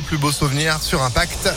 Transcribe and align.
plus 0.00 0.18
beaux 0.18 0.32
souvenirs 0.32 0.82
sur 0.82 1.02
Impact. 1.02 1.48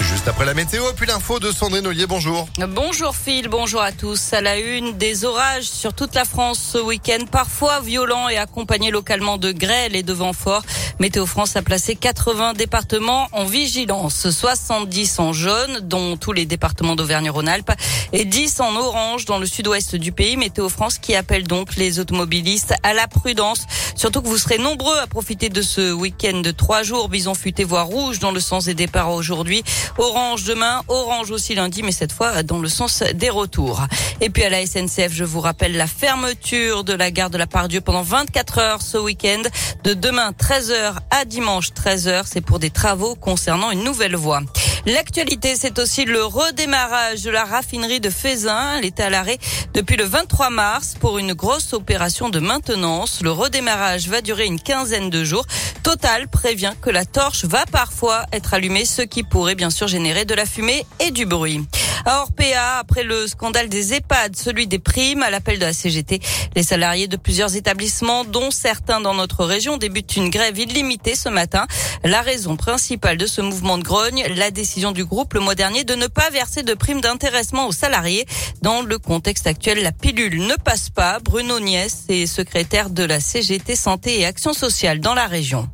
Juste 0.00 0.28
après 0.28 0.46
la 0.46 0.54
météo, 0.54 0.82
puis 0.96 1.06
l'info 1.06 1.38
de 1.40 1.52
Sandrine 1.52 1.86
Ollier, 1.86 2.06
bonjour. 2.06 2.48
Bonjour 2.70 3.14
Phil, 3.14 3.48
bonjour 3.48 3.82
à 3.82 3.92
tous. 3.92 4.32
À 4.32 4.40
la 4.40 4.56
une, 4.56 4.96
des 4.96 5.26
orages 5.26 5.64
sur 5.64 5.92
toute 5.92 6.14
la 6.14 6.24
France 6.24 6.58
ce 6.72 6.78
week-end, 6.78 7.26
parfois 7.30 7.80
violents 7.80 8.28
et 8.28 8.38
accompagnés 8.38 8.90
localement 8.90 9.36
de 9.36 9.52
grêle 9.52 9.94
et 9.94 10.02
de 10.02 10.12
vents 10.14 10.32
forts. 10.32 10.62
Météo 11.00 11.24
France 11.24 11.56
a 11.56 11.62
placé 11.62 11.96
80 11.96 12.52
départements 12.52 13.26
en 13.32 13.46
vigilance, 13.46 14.28
70 14.28 15.18
en 15.18 15.32
jaune, 15.32 15.80
dont 15.80 16.18
tous 16.18 16.34
les 16.34 16.44
départements 16.44 16.94
d'Auvergne-Rhône-Alpes, 16.94 17.72
et 18.12 18.26
10 18.26 18.60
en 18.60 18.76
orange 18.76 19.24
dans 19.24 19.38
le 19.38 19.46
sud-ouest 19.46 19.96
du 19.96 20.12
pays. 20.12 20.36
Météo 20.36 20.68
France 20.68 20.98
qui 20.98 21.14
appelle 21.14 21.44
donc 21.44 21.76
les 21.76 22.00
automobilistes 22.00 22.74
à 22.82 22.92
la 22.92 23.08
prudence, 23.08 23.64
surtout 23.96 24.20
que 24.20 24.28
vous 24.28 24.36
serez 24.36 24.58
nombreux 24.58 24.98
à 24.98 25.06
profiter 25.06 25.48
de 25.48 25.62
ce 25.62 25.90
week-end 25.90 26.42
de 26.42 26.50
trois 26.50 26.82
jours. 26.82 27.08
Bison 27.08 27.32
futé 27.32 27.64
voire 27.64 27.86
rouge 27.86 28.18
dans 28.18 28.30
le 28.30 28.40
sens 28.40 28.66
des 28.66 28.74
départs 28.74 29.10
aujourd'hui. 29.10 29.62
Orange 29.96 30.44
demain, 30.44 30.82
orange 30.88 31.30
aussi 31.30 31.54
lundi, 31.54 31.82
mais 31.82 31.92
cette 31.92 32.12
fois 32.12 32.42
dans 32.42 32.58
le 32.58 32.68
sens 32.68 33.02
des 33.14 33.30
retours. 33.30 33.86
Et 34.20 34.28
puis 34.28 34.44
à 34.44 34.50
la 34.50 34.66
SNCF, 34.66 35.14
je 35.14 35.24
vous 35.24 35.40
rappelle 35.40 35.78
la 35.78 35.86
fermeture 35.86 36.84
de 36.84 36.92
la 36.92 37.10
gare 37.10 37.30
de 37.30 37.38
la 37.38 37.46
Pardieu 37.46 37.80
pendant 37.80 38.02
24 38.02 38.58
heures 38.58 38.82
ce 38.82 38.98
week-end, 38.98 39.40
de 39.82 39.94
demain 39.94 40.32
13h 40.32 40.89
à 41.10 41.24
dimanche 41.24 41.70
13h. 41.72 42.24
C'est 42.26 42.40
pour 42.40 42.58
des 42.58 42.70
travaux 42.70 43.14
concernant 43.14 43.70
une 43.70 43.84
nouvelle 43.84 44.16
voie. 44.16 44.40
L'actualité, 44.86 45.54
c'est 45.56 45.78
aussi 45.78 46.04
le 46.04 46.24
redémarrage 46.24 47.22
de 47.22 47.30
la 47.30 47.44
raffinerie 47.44 48.00
de 48.00 48.08
Fézin. 48.08 48.78
Elle 48.78 48.86
était 48.86 49.02
à 49.02 49.10
l'arrêt 49.10 49.38
depuis 49.74 49.96
le 49.96 50.04
23 50.04 50.50
mars 50.50 50.94
pour 50.98 51.18
une 51.18 51.34
grosse 51.34 51.72
opération 51.72 52.30
de 52.30 52.40
maintenance. 52.40 53.20
Le 53.22 53.30
redémarrage 53.30 54.08
va 54.08 54.22
durer 54.22 54.46
une 54.46 54.60
quinzaine 54.60 55.10
de 55.10 55.22
jours. 55.22 55.46
Total 55.82 56.28
prévient 56.28 56.72
que 56.80 56.90
la 56.90 57.04
torche 57.04 57.44
va 57.44 57.66
parfois 57.66 58.24
être 58.32 58.54
allumée, 58.54 58.84
ce 58.84 59.02
qui 59.02 59.22
pourrait 59.22 59.54
bien 59.54 59.70
sûr 59.70 59.86
générer 59.86 60.24
de 60.24 60.34
la 60.34 60.46
fumée 60.46 60.86
et 60.98 61.10
du 61.10 61.26
bruit. 61.26 61.60
À 62.06 62.22
Orpea, 62.22 62.78
après 62.78 63.02
le 63.02 63.26
scandale 63.26 63.68
des 63.68 63.94
EHPAD, 63.94 64.34
celui 64.34 64.66
des 64.66 64.78
primes, 64.78 65.22
à 65.22 65.30
l'appel 65.30 65.58
de 65.58 65.64
la 65.64 65.72
CGT, 65.72 66.20
les 66.56 66.62
salariés 66.62 67.08
de 67.08 67.16
plusieurs 67.16 67.56
établissements, 67.56 68.24
dont 68.24 68.50
certains 68.50 69.00
dans 69.00 69.14
notre 69.14 69.44
région, 69.44 69.76
débutent 69.76 70.16
une 70.16 70.30
grève 70.30 70.58
illimitée 70.58 71.14
ce 71.14 71.28
matin. 71.28 71.66
La 72.04 72.22
raison 72.22 72.56
principale 72.56 73.16
de 73.18 73.26
ce 73.26 73.40
mouvement 73.42 73.76
de 73.76 73.82
grogne, 73.82 74.24
la 74.36 74.50
décision 74.50 74.92
du 74.92 75.04
groupe 75.04 75.34
le 75.34 75.40
mois 75.40 75.54
dernier 75.54 75.84
de 75.84 75.94
ne 75.94 76.06
pas 76.06 76.30
verser 76.30 76.62
de 76.62 76.74
primes 76.74 77.00
d'intéressement 77.00 77.66
aux 77.66 77.72
salariés. 77.72 78.24
Dans 78.62 78.82
le 78.82 78.98
contexte 78.98 79.46
actuel, 79.46 79.82
la 79.82 79.92
pilule 79.92 80.46
ne 80.46 80.54
passe 80.54 80.90
pas. 80.90 81.18
Bruno 81.20 81.60
Niès 81.60 82.06
est 82.08 82.26
secrétaire 82.26 82.90
de 82.90 83.04
la 83.04 83.20
CGT 83.20 83.76
Santé 83.76 84.20
et 84.20 84.24
Action 84.24 84.52
sociale 84.52 85.00
dans 85.00 85.14
la 85.14 85.26
région. 85.26 85.68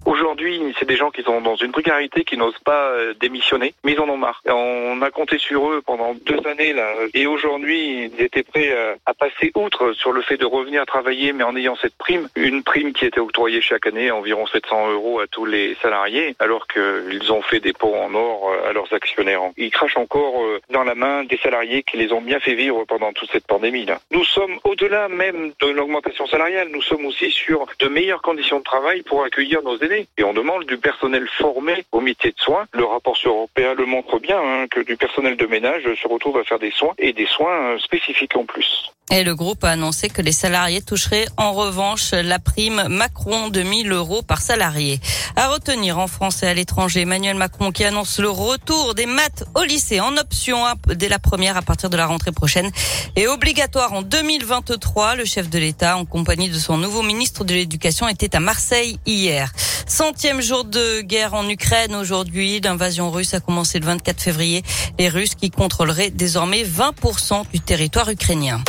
C'est 0.78 0.86
des 0.86 0.96
gens 0.96 1.10
qui 1.10 1.22
sont 1.22 1.40
dans 1.40 1.56
une 1.56 1.72
précarité, 1.72 2.24
qui 2.24 2.36
n'osent 2.36 2.58
pas 2.58 2.90
euh, 2.90 3.14
démissionner, 3.20 3.74
mais 3.84 3.92
ils 3.92 4.00
en 4.00 4.08
ont 4.08 4.16
marre. 4.16 4.42
On 4.46 5.00
a 5.02 5.10
compté 5.10 5.38
sur 5.38 5.70
eux 5.70 5.82
pendant 5.84 6.14
deux 6.14 6.46
années 6.46 6.72
là, 6.72 6.92
et 7.14 7.26
aujourd'hui, 7.26 8.10
ils 8.12 8.22
étaient 8.22 8.42
prêts 8.42 8.74
à 9.04 9.14
passer 9.14 9.52
outre 9.54 9.92
sur 9.92 10.12
le 10.12 10.22
fait 10.22 10.36
de 10.36 10.44
revenir 10.44 10.84
travailler, 10.86 11.32
mais 11.32 11.44
en 11.44 11.56
ayant 11.56 11.76
cette 11.76 11.96
prime, 11.96 12.28
une 12.34 12.62
prime 12.62 12.92
qui 12.92 13.04
était 13.04 13.20
octroyée 13.20 13.60
chaque 13.60 13.86
année, 13.86 14.10
environ 14.10 14.46
700 14.46 14.90
euros 14.90 15.20
à 15.20 15.26
tous 15.26 15.44
les 15.44 15.74
salariés, 15.82 16.34
alors 16.38 16.66
qu'ils 16.66 17.32
ont 17.32 17.42
fait 17.42 17.60
des 17.60 17.72
pots 17.72 17.94
en 17.94 18.14
or 18.14 18.50
euh, 18.50 18.70
à 18.70 18.72
leurs 18.72 18.92
actionnaires. 18.92 19.40
Ils 19.56 19.70
crachent 19.70 19.96
encore 19.96 20.42
euh, 20.42 20.60
dans 20.70 20.84
la 20.84 20.94
main 20.94 21.24
des 21.24 21.36
salariés 21.38 21.82
qui 21.82 21.96
les 21.96 22.12
ont 22.12 22.20
bien 22.20 22.40
fait 22.40 22.54
vivre 22.54 22.84
pendant 22.84 23.12
toute 23.12 23.30
cette 23.30 23.46
pandémie 23.46 23.84
là. 23.84 23.98
Nous 24.10 24.24
sommes 24.24 24.58
au-delà 24.64 25.08
même 25.08 25.52
de 25.60 25.68
l'augmentation 25.68 26.26
salariale, 26.26 26.68
nous 26.72 26.82
sommes 26.82 27.06
aussi 27.06 27.30
sur 27.30 27.66
de 27.78 27.88
meilleures 27.88 28.22
conditions 28.22 28.58
de 28.58 28.64
travail 28.64 29.02
pour 29.02 29.24
accueillir 29.24 29.62
nos 29.62 29.78
aînés. 29.78 30.06
Et 30.18 30.24
on 30.24 30.34
demande 30.34 30.65
du 30.66 30.78
personnel 30.78 31.26
formé 31.38 31.84
au 31.92 32.00
métier 32.00 32.30
de 32.30 32.40
soins. 32.40 32.66
Le 32.72 32.84
rapport 32.84 33.16
européen 33.24 33.74
le 33.74 33.86
montre 33.86 34.18
bien 34.18 34.38
hein, 34.38 34.66
que 34.70 34.80
du 34.80 34.96
personnel 34.96 35.36
de 35.36 35.46
ménage 35.46 35.82
se 35.82 36.08
retrouve 36.08 36.38
à 36.38 36.44
faire 36.44 36.58
des 36.58 36.70
soins 36.70 36.94
et 36.98 37.12
des 37.12 37.26
soins 37.26 37.74
euh, 37.74 37.78
spécifiques 37.78 38.36
en 38.36 38.44
plus. 38.44 38.92
Et 39.12 39.22
le 39.22 39.36
groupe 39.36 39.62
a 39.62 39.70
annoncé 39.70 40.08
que 40.08 40.20
les 40.20 40.32
salariés 40.32 40.82
toucheraient 40.82 41.26
en 41.36 41.52
revanche 41.52 42.10
la 42.10 42.40
prime 42.40 42.88
Macron 42.88 43.50
de 43.50 43.62
1000 43.62 43.92
euros 43.92 44.22
par 44.22 44.40
salarié. 44.40 45.00
À 45.36 45.46
retenir 45.46 46.00
en 46.00 46.08
France 46.08 46.42
et 46.42 46.48
à 46.48 46.54
l'étranger, 46.54 47.02
Emmanuel 47.02 47.36
Macron 47.36 47.70
qui 47.70 47.84
annonce 47.84 48.18
le 48.18 48.28
retour 48.28 48.96
des 48.96 49.06
maths 49.06 49.44
au 49.54 49.62
lycée 49.62 50.00
en 50.00 50.16
option 50.16 50.58
dès 50.88 51.08
la 51.08 51.20
première 51.20 51.56
à 51.56 51.62
partir 51.62 51.88
de 51.88 51.96
la 51.96 52.06
rentrée 52.06 52.32
prochaine 52.32 52.68
et 53.14 53.28
obligatoire 53.28 53.92
en 53.92 54.02
2023. 54.02 55.14
Le 55.14 55.24
chef 55.24 55.48
de 55.50 55.58
l'État, 55.60 55.96
en 55.96 56.04
compagnie 56.04 56.48
de 56.48 56.58
son 56.58 56.76
nouveau 56.76 57.02
ministre 57.02 57.44
de 57.44 57.54
l'Éducation, 57.54 58.08
était 58.08 58.34
à 58.34 58.40
Marseille 58.40 58.98
hier. 59.06 59.52
Centième 59.96 60.42
jour 60.42 60.66
de 60.66 61.00
guerre 61.00 61.32
en 61.32 61.48
Ukraine 61.48 61.94
aujourd'hui. 61.94 62.60
L'invasion 62.60 63.10
russe 63.10 63.32
a 63.32 63.40
commencé 63.40 63.78
le 63.78 63.86
24 63.86 64.20
février. 64.20 64.62
Les 64.98 65.08
Russes 65.08 65.34
qui 65.34 65.50
contrôleraient 65.50 66.10
désormais 66.10 66.64
20% 66.64 67.44
du 67.50 67.60
territoire 67.60 68.10
ukrainien. 68.10 68.60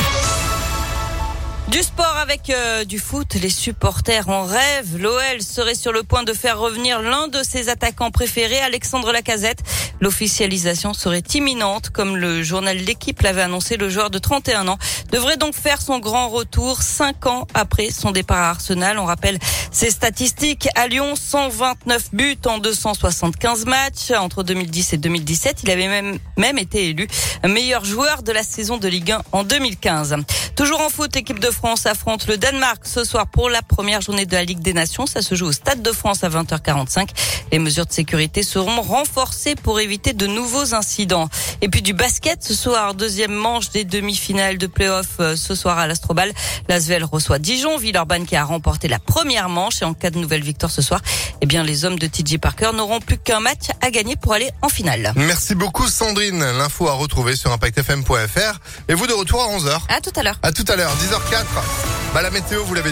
Du 1.68 1.82
sport 1.82 2.16
avec 2.16 2.48
euh, 2.48 2.86
du 2.86 2.98
foot, 2.98 3.34
les 3.34 3.50
supporters 3.50 4.30
en 4.30 4.44
rêve. 4.44 4.96
L'OL 4.96 5.42
serait 5.42 5.74
sur 5.74 5.92
le 5.92 6.02
point 6.02 6.22
de 6.22 6.32
faire 6.32 6.58
revenir 6.58 7.02
l'un 7.02 7.28
de 7.28 7.42
ses 7.42 7.68
attaquants 7.68 8.10
préférés, 8.10 8.60
Alexandre 8.60 9.12
Lacazette. 9.12 9.58
L'officialisation 10.00 10.94
serait 10.94 11.22
imminente, 11.34 11.90
comme 11.90 12.16
le 12.16 12.42
journal 12.42 12.76
L'équipe 12.76 13.20
l'avait 13.22 13.42
annoncé. 13.42 13.76
Le 13.76 13.88
joueur 13.88 14.10
de 14.10 14.18
31 14.18 14.68
ans 14.68 14.78
devrait 15.10 15.36
donc 15.36 15.54
faire 15.54 15.82
son 15.82 15.98
grand 15.98 16.28
retour 16.28 16.82
cinq 16.82 17.26
ans 17.26 17.46
après 17.54 17.90
son 17.90 18.12
départ 18.12 18.38
à 18.38 18.50
Arsenal. 18.50 18.98
On 18.98 19.04
rappelle 19.04 19.38
ses 19.70 19.90
statistiques. 19.90 20.68
À 20.74 20.86
Lyon, 20.86 21.14
129 21.16 22.14
buts 22.14 22.38
en 22.46 22.58
275 22.58 23.66
matchs. 23.66 24.10
Entre 24.10 24.42
2010 24.42 24.92
et 24.92 24.98
2017, 24.98 25.62
il 25.64 25.70
avait 25.70 25.88
même, 25.88 26.18
même 26.36 26.58
été 26.58 26.88
élu 26.88 27.08
meilleur 27.46 27.84
joueur 27.84 28.22
de 28.22 28.32
la 28.32 28.42
saison 28.42 28.76
de 28.76 28.88
Ligue 28.88 29.12
1 29.12 29.22
en 29.32 29.44
2015. 29.44 30.16
Toujours 30.54 30.80
en 30.80 30.88
foot, 30.88 31.16
équipe 31.16 31.38
de 31.38 31.50
France 31.50 31.86
affronte 31.86 32.26
le 32.26 32.36
Danemark 32.36 32.80
ce 32.84 33.04
soir 33.04 33.26
pour 33.28 33.48
la 33.48 33.62
première 33.62 34.00
journée 34.00 34.26
de 34.26 34.32
la 34.32 34.44
Ligue 34.44 34.60
des 34.60 34.72
Nations. 34.72 35.06
Ça 35.06 35.22
se 35.22 35.34
joue 35.34 35.46
au 35.46 35.52
Stade 35.52 35.82
de 35.82 35.92
France 35.92 36.24
à 36.24 36.28
20h45. 36.28 37.08
Les 37.52 37.58
mesures 37.58 37.86
de 37.86 37.92
sécurité 37.92 38.42
seront 38.42 38.80
renforcées 38.80 39.54
pour 39.54 39.80
éviter 39.80 39.87
de 39.88 40.26
nouveaux 40.26 40.74
incidents. 40.74 41.30
Et 41.62 41.68
puis 41.68 41.80
du 41.80 41.94
basket 41.94 42.44
ce 42.44 42.54
soir, 42.54 42.94
deuxième 42.94 43.32
manche 43.32 43.70
des 43.70 43.84
demi-finales 43.84 44.58
de 44.58 44.66
play-off 44.66 45.06
euh, 45.20 45.34
ce 45.34 45.54
soir 45.54 45.78
à 45.78 45.86
l'Astrobal. 45.86 46.30
L'Asvel 46.68 47.04
reçoit 47.04 47.38
Dijon, 47.38 47.78
Villeurbanne 47.78 48.26
qui 48.26 48.36
a 48.36 48.44
remporté 48.44 48.86
la 48.86 48.98
première 48.98 49.48
manche 49.48 49.80
et 49.80 49.86
en 49.86 49.94
cas 49.94 50.10
de 50.10 50.18
nouvelle 50.18 50.42
victoire 50.42 50.70
ce 50.70 50.82
soir, 50.82 51.00
eh 51.40 51.46
bien 51.46 51.62
les 51.62 51.86
hommes 51.86 51.98
de 51.98 52.06
TJ 52.06 52.36
Parker 52.38 52.72
n'auront 52.74 53.00
plus 53.00 53.16
qu'un 53.16 53.40
match 53.40 53.68
à 53.80 53.90
gagner 53.90 54.16
pour 54.16 54.34
aller 54.34 54.50
en 54.60 54.68
finale. 54.68 55.12
Merci 55.16 55.54
beaucoup 55.54 55.88
Sandrine. 55.88 56.40
L'info 56.58 56.88
à 56.88 56.92
retrouver 56.92 57.34
sur 57.34 57.50
impactfm.fr 57.50 58.60
et 58.88 58.94
vous 58.94 59.06
de 59.06 59.14
retour 59.14 59.42
à 59.42 59.46
11h. 59.56 59.80
À 59.88 60.00
tout 60.02 60.12
à 60.16 60.22
l'heure. 60.22 60.38
À 60.42 60.52
tout 60.52 60.64
à 60.68 60.76
l'heure, 60.76 60.92
10h04. 60.96 61.44
Bah, 62.14 62.22
la 62.22 62.30
météo, 62.30 62.62
vous 62.64 62.74
l'avez 62.74 62.86